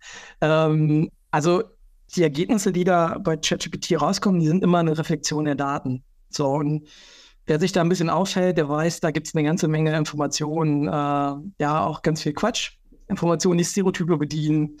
[0.40, 1.62] ähm, also
[2.16, 6.02] die Ergebnisse, die da bei ChatGPT rauskommen, die sind immer eine Reflexion der Daten.
[6.28, 6.88] So, und
[7.46, 10.86] wer sich da ein bisschen aufhält, der weiß, da gibt es eine ganze Menge Informationen,
[10.86, 12.72] äh, ja, auch ganz viel Quatsch.
[13.08, 14.78] Informationen, die Stereotype bedienen,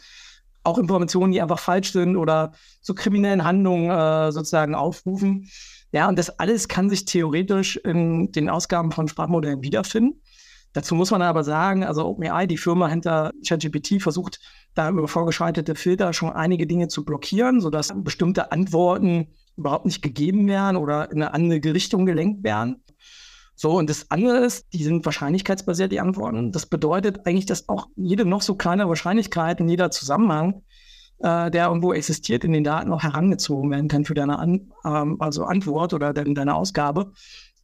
[0.62, 5.48] auch Informationen, die einfach falsch sind oder zu kriminellen Handlungen äh, sozusagen aufrufen.
[5.92, 10.20] Ja, und das alles kann sich theoretisch in den Ausgaben von Sprachmodellen wiederfinden.
[10.72, 14.40] Dazu muss man aber sagen, also OpenAI, die Firma hinter ChatGPT, versucht
[14.74, 20.46] da über vorgeschaltete Filter schon einige Dinge zu blockieren, sodass bestimmte Antworten überhaupt nicht gegeben
[20.46, 22.82] werden oder in eine andere Richtung gelenkt werden.
[23.56, 26.50] So, und das andere ist, die sind wahrscheinlichkeitsbasiert, die Antworten.
[26.50, 30.62] Das bedeutet eigentlich, dass auch jede noch so kleine Wahrscheinlichkeit und jeder Zusammenhang,
[31.18, 35.16] äh, der irgendwo existiert, in den Daten auch herangezogen werden kann für deine An ähm,
[35.20, 37.12] also Antwort oder de deine Ausgabe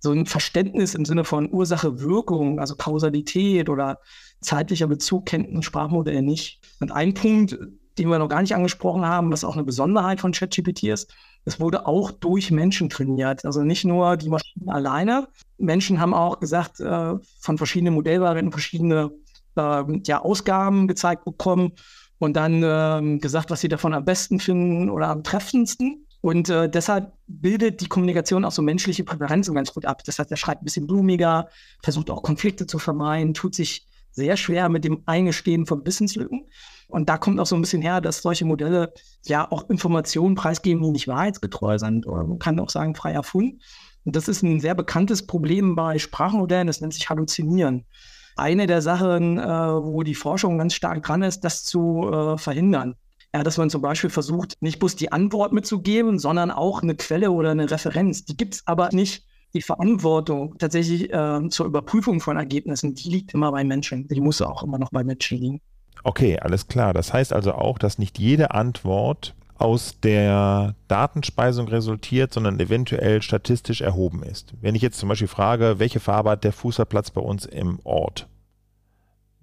[0.07, 3.99] so ein Verständnis im Sinne von Ursache-Wirkung, also Kausalität oder
[4.41, 6.61] zeitlicher Bezug kennt ein Sprachmodell nicht.
[6.81, 7.59] Und ein Punkt,
[7.99, 11.13] den wir noch gar nicht angesprochen haben, was auch eine Besonderheit von ChatGPT ist,
[11.45, 13.45] es wurde auch durch Menschen trainiert.
[13.45, 15.29] Also nicht nur die Maschinen alleine.
[15.59, 19.11] Menschen haben auch gesagt, äh, von verschiedenen Modellvarianten verschiedene
[19.57, 21.73] äh, ja, Ausgaben gezeigt bekommen
[22.19, 26.06] und dann äh, gesagt, was sie davon am besten finden oder am treffendsten.
[26.27, 30.03] Und äh, deshalb bildet die Kommunikation auch so menschliche Präferenzen ganz gut ab.
[30.03, 31.49] Das heißt, er schreibt ein bisschen blumiger,
[31.85, 36.49] versucht auch Konflikte zu vermeiden, tut sich sehr schwer mit dem Eingestehen von Wissenslücken.
[36.89, 38.93] Und da kommt auch so ein bisschen her, dass solche Modelle
[39.25, 42.09] ja auch Informationen preisgeben, die nicht wahrheitsgetreu sind.
[42.09, 43.61] Oder man kann auch sagen, frei erfunden.
[44.05, 47.87] Und das ist ein sehr bekanntes Problem bei Sprachmodellen, das nennt sich Halluzinieren.
[48.35, 52.97] Eine der Sachen, äh, wo die Forschung ganz stark dran ist, das zu äh, verhindern.
[53.37, 57.31] Ja, dass man zum Beispiel versucht, nicht bloß die Antwort mitzugeben, sondern auch eine Quelle
[57.31, 58.25] oder eine Referenz.
[58.25, 59.27] Die gibt es aber nicht.
[59.53, 64.09] Die Verantwortung tatsächlich äh, zur Überprüfung von Ergebnissen, die liegt immer bei Menschen.
[64.09, 65.61] Die muss auch immer noch bei Menschen liegen.
[66.03, 66.95] Okay, alles klar.
[66.95, 73.83] Das heißt also auch, dass nicht jede Antwort aus der Datenspeisung resultiert, sondern eventuell statistisch
[73.83, 74.55] erhoben ist.
[74.63, 78.29] Wenn ich jetzt zum Beispiel frage, welche Farbe hat der Fußballplatz bei uns im Ort?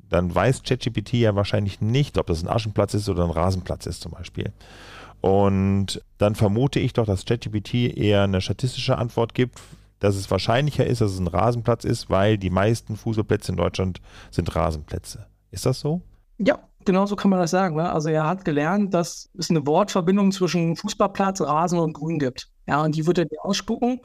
[0.10, 4.02] Dann weiß ChatGPT ja wahrscheinlich nicht, ob das ein Aschenplatz ist oder ein Rasenplatz ist
[4.02, 4.52] zum Beispiel.
[5.22, 9.60] Und dann vermute ich doch, dass ChatGPT eher eine statistische Antwort gibt,
[10.00, 14.02] dass es wahrscheinlicher ist, dass es ein Rasenplatz ist, weil die meisten Fußballplätze in Deutschland
[14.32, 15.28] sind Rasenplätze.
[15.50, 16.02] Ist das so?
[16.40, 17.78] Ja, genau so kann man das sagen.
[17.78, 17.90] Ne?
[17.90, 22.50] Also er hat gelernt, dass es eine Wortverbindung zwischen Fußballplatz, Rasen und Grün gibt.
[22.68, 24.02] Ja, und die wird er dir ausspucken.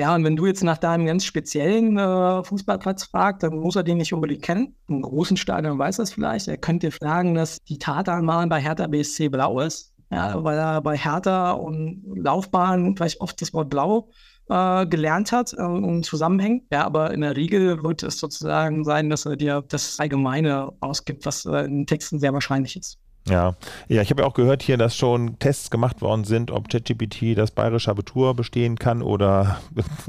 [0.00, 3.82] Ja, und wenn du jetzt nach deinem ganz speziellen äh, Fußballplatz fragst, dann muss er
[3.82, 4.74] den nicht unbedingt kennen.
[4.88, 6.48] Im großen Stadion weiß er es vielleicht.
[6.48, 9.92] Er könnte dir fragen, dass die Tatanbahn bei Hertha BSC blau ist.
[10.10, 14.08] ja, weil er bei Hertha und Laufbahn vielleicht oft das Wort blau
[14.48, 16.64] äh, gelernt hat äh, und zusammenhängt.
[16.72, 21.26] Ja, aber in der Regel wird es sozusagen sein, dass er dir das Allgemeine ausgibt,
[21.26, 22.98] was äh, in Texten sehr wahrscheinlich ist.
[23.28, 23.54] Ja,
[23.86, 27.36] ja, ich habe ja auch gehört hier, dass schon Tests gemacht worden sind, ob ChatGPT
[27.36, 29.60] das bayerische Abitur bestehen kann oder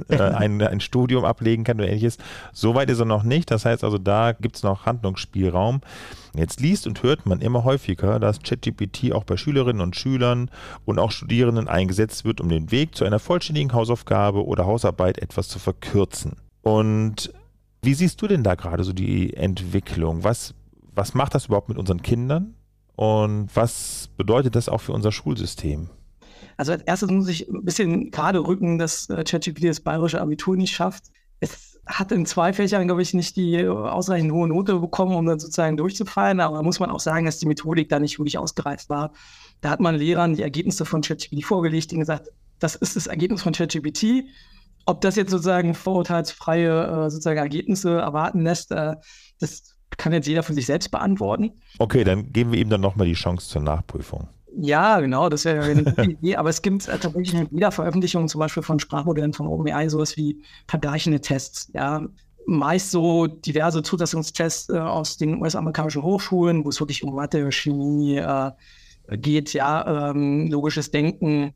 [0.08, 2.18] äh, ein, ein Studium ablegen kann oder ähnliches.
[2.54, 3.52] Soweit ist er noch nicht.
[3.52, 5.82] Das heißt also, da gibt es noch Handlungsspielraum.
[6.36, 10.50] Jetzt liest und hört man immer häufiger, dass ChatGPT auch bei Schülerinnen und Schülern
[10.86, 15.50] und auch Studierenden eingesetzt wird, um den Weg zu einer vollständigen Hausaufgabe oder Hausarbeit etwas
[15.50, 16.38] zu verkürzen.
[16.62, 17.34] Und
[17.82, 20.24] wie siehst du denn da gerade so die Entwicklung?
[20.24, 20.54] Was,
[20.96, 22.56] was macht das überhaupt mit unseren Kindern?
[22.96, 25.90] Und was bedeutet das auch für unser Schulsystem?
[26.58, 30.56] Also als erstes muss ich ein bisschen gerade rücken, dass äh, ChatGPT das bayerische Abitur
[30.56, 31.06] nicht schafft.
[31.40, 35.40] Es hat in zwei Fächern, glaube ich, nicht die ausreichend hohe Note bekommen, um dann
[35.40, 36.40] sozusagen durchzufallen.
[36.40, 39.12] Aber da muss man auch sagen, dass die Methodik da nicht wirklich ausgereift war.
[39.62, 43.42] Da hat man Lehrern die Ergebnisse von ChatGPT vorgelegt und gesagt, das ist das Ergebnis
[43.42, 44.26] von ChatGPT.
[44.86, 48.96] Ob das jetzt sozusagen vorurteilsfreie äh, sozusagen Ergebnisse erwarten lässt, äh,
[49.40, 51.52] das kann jetzt jeder für sich selbst beantworten.
[51.80, 54.28] Okay, dann geben wir ihm dann nochmal die Chance zur Nachprüfung.
[54.58, 56.36] Ja, genau, das wäre eine gute Idee.
[56.36, 60.42] Aber es gibt tatsächlich in jeder Veröffentlichung, zum Beispiel von Sprachmodellen von OpenAI, sowas wie
[60.68, 61.70] vergleichende Tests.
[61.74, 62.06] Ja,
[62.46, 68.18] meist so diverse Zulassungstests äh, aus den US-amerikanischen Hochschulen, wo es wirklich um Mathe, Chemie
[68.18, 68.52] äh,
[69.12, 71.54] geht, ja, ähm, logisches Denken.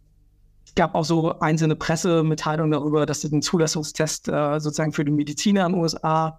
[0.65, 5.11] Es gab auch so einzelne Pressemitteilungen darüber, dass es einen Zulassungstest äh, sozusagen für die
[5.11, 6.31] Mediziner in den USA äh,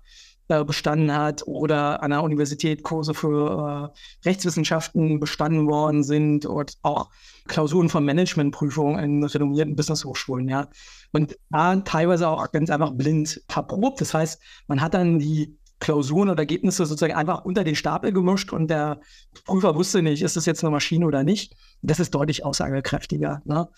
[0.48, 7.10] bestanden hat oder an der Universität Kurse für äh, Rechtswissenschaften bestanden worden sind und auch
[7.48, 10.68] Klausuren von Managementprüfungen in renommierten Business-Hochschulen, ja.
[11.12, 14.00] Und da teilweise auch ganz einfach blind verprobt.
[14.00, 18.52] Das heißt, man hat dann die Klausuren oder Ergebnisse sozusagen einfach unter den Stapel gemischt
[18.52, 19.00] und der
[19.44, 21.54] Prüfer wusste nicht, ist das jetzt eine Maschine oder nicht.
[21.82, 23.42] Das ist deutlich aussagekräftiger.
[23.44, 23.68] Ne?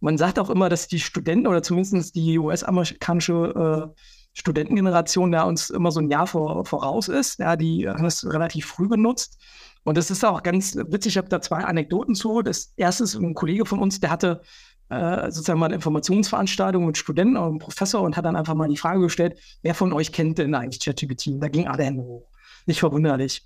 [0.00, 4.00] Man sagt auch immer, dass die Studenten oder zumindest die US-amerikanische äh,
[4.38, 7.40] Studentengeneration da uns immer so ein Jahr vor, voraus ist.
[7.40, 9.38] Ja, die haben es relativ früh benutzt.
[9.82, 11.14] Und das ist auch ganz witzig.
[11.14, 12.42] Ich habe da zwei Anekdoten zu.
[12.42, 14.42] Das erste ist ein Kollege von uns, der hatte
[14.90, 18.68] äh, sozusagen mal eine Informationsveranstaltung mit Studenten und einem Professor und hat dann einfach mal
[18.68, 21.42] die Frage gestellt, wer von euch kennt denn eigentlich ChatGPT?
[21.42, 22.28] Da ging alle Hände hoch.
[22.66, 23.44] Nicht verwunderlich.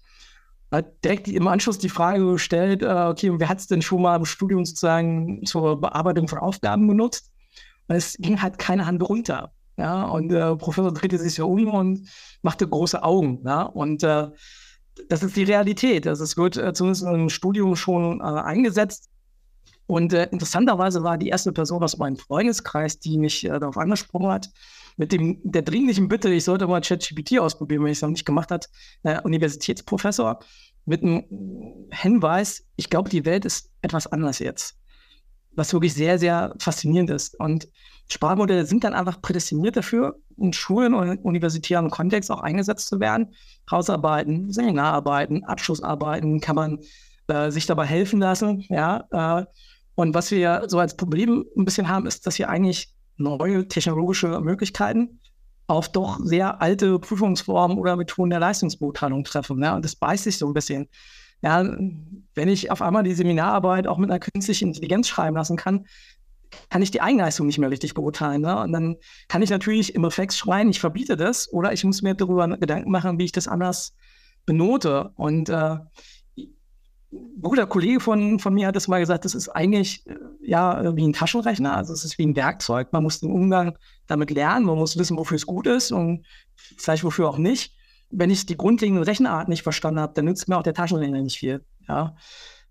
[0.71, 4.17] Hat direkt im Anschluss die Frage gestellt, äh, okay, wer hat es denn schon mal
[4.17, 7.33] im Studium sozusagen zur Bearbeitung von Aufgaben benutzt?
[7.89, 9.53] Und es ging halt keine Hand runter.
[9.77, 12.09] Ja, und der Professor drehte sich so um und
[12.43, 13.43] machte große Augen.
[13.45, 14.29] Ja, und äh,
[15.09, 16.07] das ist die Realität.
[16.07, 19.09] Also es wird äh, zumindest im Studium schon äh, eingesetzt.
[19.87, 24.29] Und äh, interessanterweise war die erste Person aus meinem Freundeskreis, die mich äh, darauf angesprochen
[24.29, 24.51] hat,
[24.97, 28.25] mit dem der dringlichen Bitte, ich sollte mal ChatGPT ausprobieren, wenn ich es noch nicht
[28.25, 28.69] gemacht hat,
[29.03, 30.39] äh, Universitätsprofessor,
[30.85, 31.25] mit einem
[31.91, 34.77] Hinweis, ich glaube, die Welt ist etwas anders jetzt.
[35.55, 37.39] Was wirklich sehr, sehr faszinierend ist.
[37.39, 37.69] Und
[38.11, 43.35] Sprachmodelle sind dann einfach prädestiniert dafür, in Schulen und universitären Kontext auch eingesetzt zu werden.
[43.71, 46.79] Hausarbeiten, Seminararbeiten, Abschlussarbeiten kann man
[47.29, 48.65] äh, sich dabei helfen lassen.
[48.69, 49.45] Ja, äh,
[49.95, 54.41] und was wir so als Problem ein bisschen haben, ist, dass wir eigentlich neue technologische
[54.41, 55.21] Möglichkeiten
[55.67, 59.63] auf doch sehr alte Prüfungsformen oder Methoden der Leistungsbeurteilung treffen.
[59.63, 60.89] Ja, und das beißt sich so ein bisschen.
[61.43, 61.65] Ja,
[62.35, 65.87] wenn ich auf einmal die Seminararbeit auch mit einer künstlichen Intelligenz schreiben lassen kann,
[66.71, 68.43] kann ich die Eigenleistung nicht mehr richtig beurteilen.
[68.43, 68.61] Ne?
[68.61, 68.97] Und dann
[69.29, 72.91] kann ich natürlich im Reflex schreien, ich verbiete das, oder ich muss mir darüber Gedanken
[72.91, 73.95] machen, wie ich das anders
[74.47, 75.11] benote.
[75.17, 75.79] Und äh,
[77.13, 80.97] ein guter Kollege von, von mir hat das mal gesagt, das ist eigentlich äh, ja
[80.97, 82.93] wie ein Taschenrechner, also es ist wie ein Werkzeug.
[82.93, 83.77] Man muss den Umgang
[84.07, 86.25] damit lernen, man muss wissen, wofür es gut ist und
[86.57, 87.75] vielleicht wofür auch nicht.
[88.13, 91.39] Wenn ich die grundlegende Rechenart nicht verstanden habe, dann nützt mir auch der Taschenrechner nicht
[91.39, 91.65] viel.
[91.89, 92.15] Ja.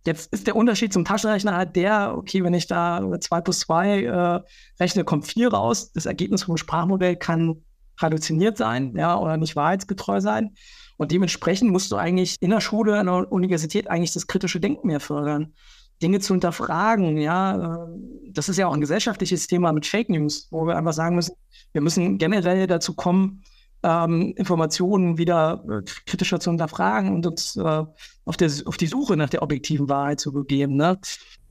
[0.06, 4.04] Jetzt ist der Unterschied zum Taschenrechner halt der, okay, wenn ich da 2 plus 2
[4.04, 4.40] äh,
[4.80, 5.92] rechne, kommt 4 raus.
[5.94, 7.64] Das Ergebnis vom Sprachmodell kann
[8.00, 10.56] halluziniert sein, ja, oder nicht wahrheitsgetreu sein.
[10.98, 14.88] Und dementsprechend musst du eigentlich in der Schule, in der Universität eigentlich das kritische Denken
[14.88, 15.54] mehr fördern.
[16.02, 17.86] Dinge zu hinterfragen, ja.
[17.86, 17.88] Äh,
[18.32, 21.36] das ist ja auch ein gesellschaftliches Thema mit Fake News, wo wir einfach sagen müssen,
[21.74, 23.44] wir müssen generell dazu kommen,
[23.84, 27.84] ähm, Informationen wieder äh, kritischer zu hinterfragen und uns äh,
[28.26, 30.76] auf, der, auf die Suche nach der objektiven Wahrheit zu begeben.
[30.76, 31.00] Ne?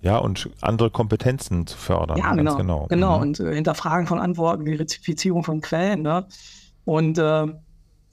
[0.03, 2.19] Ja, und andere Kompetenzen zu fördern.
[2.19, 2.57] Ja, genau.
[2.57, 3.16] Genau, genau.
[3.16, 3.23] Mhm.
[3.23, 6.03] und äh, Hinterfragen von Antworten, die Verifizierung von Quellen.
[6.03, 6.27] Ne?
[6.85, 7.47] Und äh,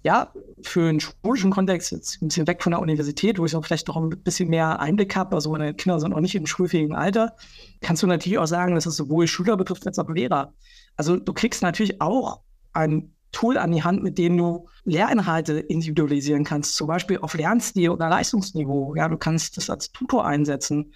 [0.03, 3.65] ja, für einen schulischen Kontext, jetzt ein bisschen weg von der Universität, wo ich auch
[3.65, 6.95] vielleicht noch ein bisschen mehr Einblick habe, also meine Kinder sind auch nicht im schulfähigen
[6.95, 7.35] Alter,
[7.81, 10.53] kannst du natürlich auch sagen, dass es sowohl Schüler betrifft als auch Lehrer.
[10.95, 12.41] Also du kriegst natürlich auch
[12.73, 17.89] ein Tool an die Hand, mit dem du Lehrinhalte individualisieren kannst, zum Beispiel auf Lernstil
[17.89, 18.95] oder Leistungsniveau.
[18.95, 20.93] Ja, du kannst das als Tutor einsetzen.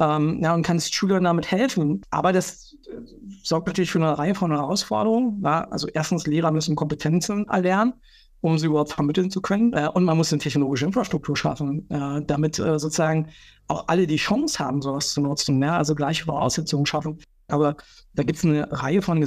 [0.00, 2.02] ähm, ja, und kannst Schülern damit helfen.
[2.10, 2.96] Aber das äh,
[3.42, 5.40] sorgt natürlich für eine Reihe von Herausforderungen.
[5.44, 5.68] Ja?
[5.70, 7.94] Also erstens, Lehrer müssen Kompetenzen erlernen,
[8.40, 9.72] um sie überhaupt vermitteln zu können.
[9.72, 13.28] Äh, und man muss eine technologische Infrastruktur schaffen, äh, damit äh, sozusagen
[13.68, 15.62] auch alle die Chance haben, sowas zu nutzen.
[15.62, 15.76] Ja?
[15.76, 17.20] Also gleiche Voraussetzungen schaffen.
[17.48, 17.76] Aber
[18.14, 19.20] da gibt es eine Reihe von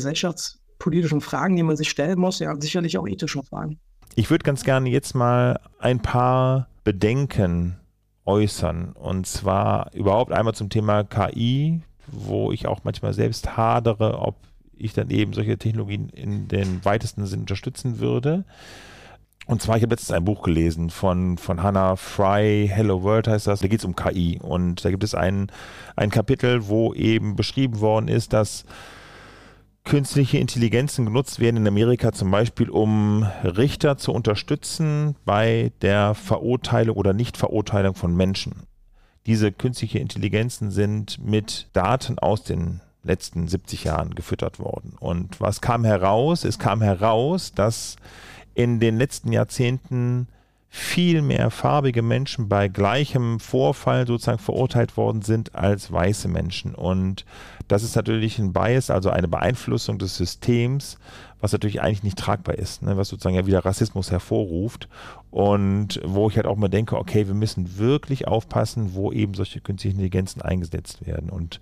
[0.78, 3.80] gesellschaftspolitischen Fragen, die man sich stellen muss, ja, sicherlich auch ethische Fragen.
[4.16, 7.78] Ich würde ganz gerne jetzt mal ein paar Bedenken
[8.26, 8.94] äußern.
[8.94, 14.36] Und zwar überhaupt einmal zum Thema KI, wo ich auch manchmal selbst hadere, ob
[14.76, 18.46] ich dann eben solche Technologien in den weitesten Sinn unterstützen würde.
[19.46, 23.48] Und zwar, ich habe letztens ein Buch gelesen von, von Hannah Fry, Hello World heißt
[23.48, 24.40] das, da geht es um KI.
[24.42, 25.48] Und da gibt es ein,
[25.96, 28.66] ein Kapitel, wo eben beschrieben worden ist, dass
[29.88, 36.98] künstliche Intelligenzen genutzt werden in Amerika zum Beispiel, um Richter zu unterstützen bei der Verurteilung
[36.98, 38.64] oder Nichtverurteilung von Menschen.
[39.26, 44.96] Diese künstliche Intelligenzen sind mit Daten aus den letzten 70 Jahren gefüttert worden.
[45.00, 46.44] Und was kam heraus?
[46.44, 47.96] Es kam heraus, dass
[48.56, 50.28] in den letzten Jahrzehnten
[50.70, 56.76] viel mehr farbige Menschen bei gleichem Vorfall sozusagen verurteilt worden sind als weiße Menschen.
[56.76, 57.26] Und
[57.68, 60.98] das ist natürlich ein Bias, also eine Beeinflussung des Systems,
[61.40, 62.98] was natürlich eigentlich nicht tragbar ist, ne?
[62.98, 64.90] was sozusagen ja wieder Rassismus hervorruft.
[65.32, 69.62] Und wo ich halt auch mal denke, okay, wir müssen wirklich aufpassen, wo eben solche
[69.62, 71.30] künstlichen Intelligenzen eingesetzt werden.
[71.30, 71.60] Und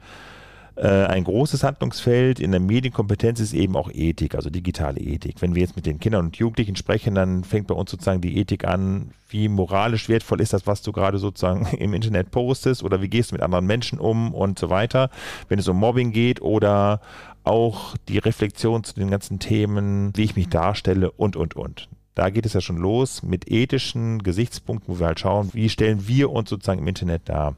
[0.84, 5.42] ein großes Handlungsfeld in der Medienkompetenz ist eben auch Ethik, also digitale Ethik.
[5.42, 8.38] Wenn wir jetzt mit den Kindern und Jugendlichen sprechen, dann fängt bei uns sozusagen die
[8.38, 13.02] Ethik an, wie moralisch wertvoll ist das, was du gerade sozusagen im Internet postest oder
[13.02, 15.10] wie gehst du mit anderen Menschen um und so weiter.
[15.48, 17.00] Wenn es um Mobbing geht oder
[17.46, 21.88] auch die Reflexion zu den ganzen Themen, wie ich mich darstelle und, und, und.
[22.16, 26.08] Da geht es ja schon los mit ethischen Gesichtspunkten, wo wir halt schauen, wie stellen
[26.08, 27.56] wir uns sozusagen im Internet dar.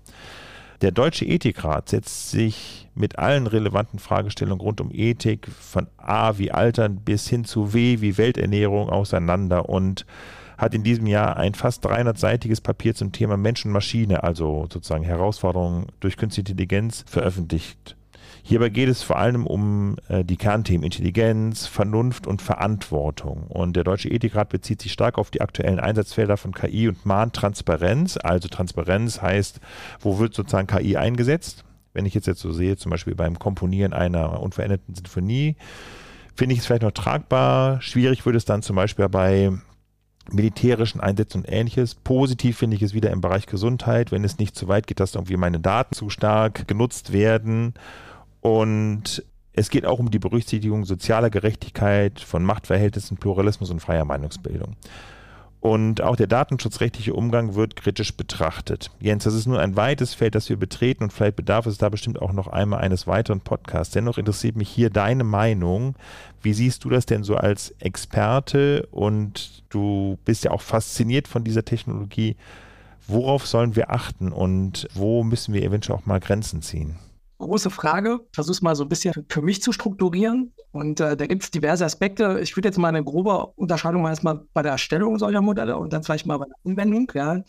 [0.81, 6.51] Der Deutsche Ethikrat setzt sich mit allen relevanten Fragestellungen rund um Ethik von A wie
[6.51, 10.05] Altern bis hin zu W wie Welternährung auseinander und
[10.55, 15.03] hat in diesem Jahr ein fast 300-seitiges Papier zum Thema Mensch und Maschine, also sozusagen
[15.03, 17.96] Herausforderungen durch künstliche Intelligenz, veröffentlicht.
[18.47, 23.43] Hierbei geht es vor allem um äh, die Kernthemen Intelligenz, Vernunft und Verantwortung.
[23.47, 27.33] Und der Deutsche Ethikrat bezieht sich stark auf die aktuellen Einsatzfelder von KI und mahnt
[27.33, 28.17] Transparenz.
[28.23, 29.59] Also Transparenz heißt,
[29.99, 31.65] wo wird sozusagen KI eingesetzt?
[31.91, 35.57] Wenn ich jetzt, jetzt so sehe, zum Beispiel beim Komponieren einer unveränderten Sinfonie,
[36.33, 37.81] finde ich es vielleicht noch tragbar.
[37.81, 39.51] Schwierig würde es dann zum Beispiel bei
[40.31, 41.95] militärischen Einsätzen und ähnliches.
[41.95, 45.15] Positiv finde ich es wieder im Bereich Gesundheit, wenn es nicht zu weit geht, dass
[45.15, 47.73] irgendwie meine Daten zu stark genutzt werden
[48.41, 49.23] und
[49.53, 54.75] es geht auch um die Berücksichtigung sozialer Gerechtigkeit, von Machtverhältnissen, Pluralismus und freier Meinungsbildung.
[55.59, 58.91] Und auch der datenschutzrechtliche Umgang wird kritisch betrachtet.
[58.99, 61.89] Jens, das ist nur ein weites Feld, das wir betreten und vielleicht bedarf es da
[61.89, 63.93] bestimmt auch noch einmal eines weiteren Podcasts.
[63.93, 65.95] Dennoch interessiert mich hier deine Meinung.
[66.43, 71.43] Wie siehst du das denn so als Experte und du bist ja auch fasziniert von
[71.43, 72.35] dieser Technologie?
[73.07, 76.97] Worauf sollen wir achten und wo müssen wir eventuell auch mal Grenzen ziehen?
[77.37, 78.19] Große Frage.
[78.33, 80.53] Versuche es mal so ein bisschen für mich zu strukturieren.
[80.71, 82.39] Und äh, da gibt es diverse Aspekte.
[82.41, 85.93] Ich würde jetzt mal eine grobe Unterscheidung mal erstmal bei der Erstellung solcher Modelle und
[85.93, 87.11] dann vielleicht mal bei der Anwendung.
[87.13, 87.43] Ja.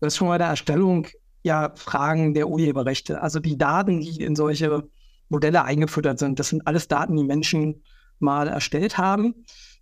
[0.00, 1.06] Das ist schon bei der Erstellung
[1.42, 3.22] ja Fragen der Urheberrechte.
[3.22, 4.88] Also die Daten, die in solche
[5.28, 7.82] Modelle eingefüttert sind, das sind alles Daten, die Menschen
[8.18, 9.34] mal erstellt haben.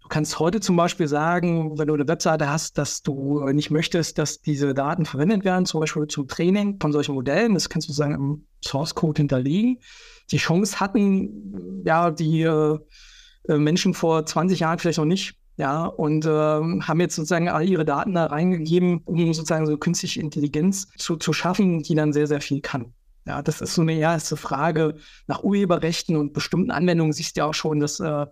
[0.04, 4.18] Du kannst heute zum Beispiel sagen, wenn du eine Webseite hast, dass du nicht möchtest,
[4.18, 7.54] dass diese Daten verwendet werden, zum Beispiel zum Training von solchen Modellen.
[7.54, 9.78] Das kannst du sagen im Source Code hinterlegen.
[10.30, 12.78] Die Chance hatten ja die äh,
[13.48, 15.36] Menschen vor 20 Jahren vielleicht noch nicht.
[15.56, 20.20] Ja, und äh, haben jetzt sozusagen all ihre Daten da reingegeben, um sozusagen so künstliche
[20.20, 22.92] Intelligenz zu, zu schaffen, die dann sehr, sehr viel kann.
[23.26, 27.12] Ja, das ist so eine erste Frage nach Urheberrechten und bestimmten Anwendungen.
[27.14, 28.26] Siehst du ja auch schon, dass äh,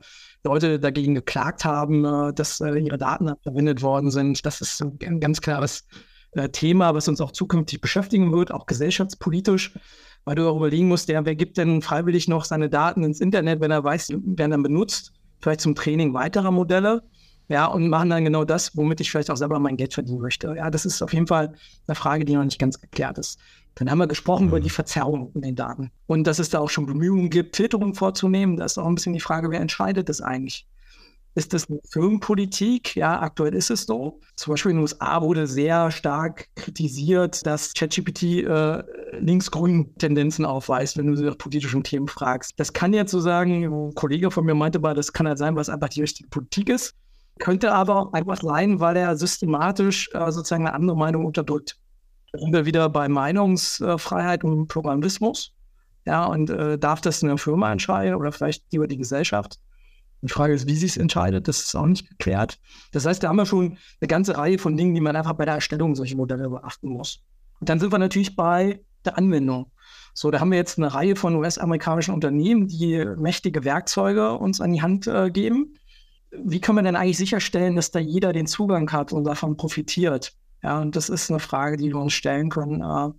[0.44, 4.44] Leute dagegen geklagt haben, äh, dass äh, ihre Daten verwendet worden sind.
[4.44, 5.86] Das ist ein ganz klares
[6.32, 9.74] äh, Thema, was uns auch zukünftig beschäftigen wird, auch gesellschaftspolitisch,
[10.24, 13.60] weil du auch überlegen musst, ja, wer gibt denn freiwillig noch seine Daten ins Internet,
[13.60, 17.02] wenn er weiß, werden dann benutzt, vielleicht zum Training weiterer Modelle.
[17.48, 20.54] Ja, und machen dann genau das, womit ich vielleicht auch selber mein Geld verdienen möchte.
[20.56, 21.52] Ja, das ist auf jeden Fall
[21.86, 23.38] eine Frage, die noch nicht ganz geklärt ist.
[23.74, 24.48] Dann haben wir gesprochen mhm.
[24.48, 25.90] über die Verzerrung in den Daten.
[26.06, 28.56] Und dass es da auch schon Bemühungen gibt, Filterungen vorzunehmen.
[28.56, 30.66] Da ist auch ein bisschen die Frage, wer entscheidet das eigentlich?
[31.34, 32.94] Ist das eine Firmenpolitik?
[32.94, 34.20] Ja, aktuell ist es so.
[34.36, 38.82] Zum Beispiel in den USA wurde sehr stark kritisiert, dass ChatGPT äh,
[39.18, 42.52] linksgrünen Tendenzen aufweist, wenn du sie nach politischen Themen fragst.
[42.58, 45.56] Das kann jetzt so sagen, ein Kollege von mir meinte mal, das kann halt sein,
[45.56, 46.94] was einfach die richtige Politik ist.
[47.38, 51.78] Könnte aber auch einfach sein, weil er systematisch äh, sozusagen eine andere Meinung unterdrückt.
[52.32, 55.54] Sind wir wieder bei Meinungsfreiheit und Pluralismus.
[56.04, 59.60] Ja, und äh, darf das eine Firma entscheiden oder vielleicht lieber die Gesellschaft?
[60.22, 62.60] Die Frage ist, wie sie es entscheidet, das ist auch nicht geklärt.
[62.92, 65.44] Das heißt, da haben wir schon eine ganze Reihe von Dingen, die man einfach bei
[65.44, 67.20] der Erstellung solcher Modelle beachten muss.
[67.60, 69.72] Und dann sind wir natürlich bei der Anwendung.
[70.14, 74.72] So, da haben wir jetzt eine Reihe von US-amerikanischen Unternehmen, die mächtige Werkzeuge uns an
[74.72, 75.74] die Hand äh, geben.
[76.30, 80.34] Wie können wir denn eigentlich sicherstellen, dass da jeder den Zugang hat und davon profitiert?
[80.62, 82.82] Ja, und das ist eine Frage, die wir uns stellen können.
[82.82, 83.12] Äh,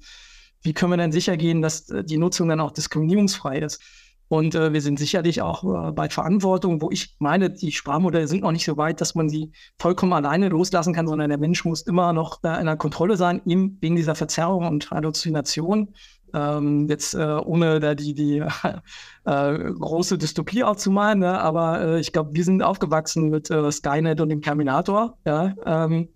[0.63, 3.81] wie können wir denn sicher gehen, dass äh, die Nutzung dann auch diskriminierungsfrei ist?
[4.29, 8.41] Und äh, wir sind sicherlich auch äh, bei Verantwortung, wo ich meine, die Sprachmodelle sind
[8.41, 11.81] noch nicht so weit, dass man sie vollkommen alleine loslassen kann, sondern der Mensch muss
[11.83, 15.93] immer noch da in der Kontrolle sein, eben wegen dieser Verzerrung und Halluzination.
[16.33, 18.43] Ähm, jetzt äh, ohne da die, die
[19.25, 21.39] äh, große Dystopie aufzumalen, ne?
[21.39, 25.15] aber äh, ich glaube, wir sind aufgewachsen mit äh, Skynet und dem Terminator.
[25.25, 25.53] Ja?
[25.63, 26.09] Ähm,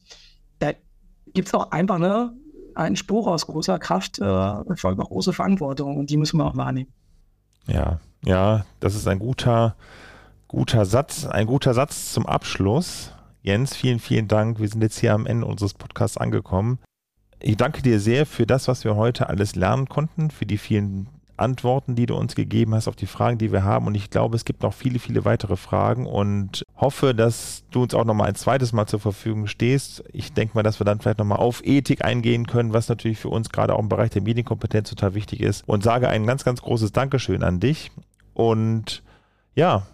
[1.38, 2.34] gibt es auch einfach ne,
[2.74, 6.58] einen Spruch aus großer Kraft, äh, folgt auch große Verantwortung und die müssen wir auch
[6.58, 6.92] wahrnehmen.
[7.68, 9.76] Ja, ja, das ist ein guter,
[10.48, 13.14] guter Satz, ein guter Satz zum Abschluss.
[13.44, 14.60] Jens, vielen, vielen Dank.
[14.60, 16.80] Wir sind jetzt hier am Ende unseres Podcasts angekommen.
[17.40, 21.08] Ich danke dir sehr für das, was wir heute alles lernen konnten, für die vielen
[21.38, 23.88] Antworten, die du uns gegeben hast auf die Fragen, die wir haben.
[23.88, 27.94] Und ich glaube, es gibt noch viele, viele weitere Fragen und hoffe, dass du uns
[27.94, 30.04] auch noch mal ein zweites Mal zur Verfügung stehst.
[30.12, 33.20] Ich denke mal, dass wir dann vielleicht noch mal auf Ethik eingehen können, was natürlich
[33.20, 35.68] für uns gerade auch im Bereich der Medienkompetenz total wichtig ist.
[35.68, 37.92] Und sage ein ganz, ganz großes Dankeschön an dich.
[38.34, 39.04] Und
[39.56, 39.88] ja,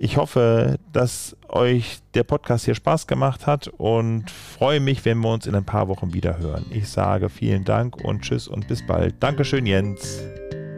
[0.00, 5.32] ich hoffe, dass euch der Podcast hier Spaß gemacht hat und freue mich, wenn wir
[5.32, 6.64] uns in ein paar Wochen wieder hören.
[6.70, 9.16] Ich sage vielen Dank und tschüss und bis bald.
[9.20, 10.22] Dankeschön, Jens.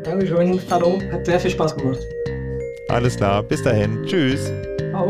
[0.02, 2.06] Dankeschön, hallo, hat sehr viel Spaß gemacht.
[2.88, 4.02] Alles klar, bis dahin.
[4.06, 4.50] Tschüss.
[4.90, 5.08] Ciao.